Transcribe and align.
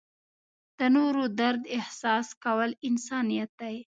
د 0.77 0.79
نورو 0.95 1.23
درد 1.39 1.61
احساس 1.77 2.27
کول 2.43 2.69
انسانیت 2.87 3.51
دی. 3.61 3.75